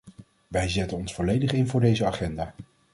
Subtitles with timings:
[0.47, 2.53] Wij zetten ons volledig in voor deze agenda.